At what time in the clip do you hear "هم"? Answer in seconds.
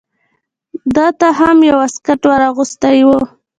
1.39-1.57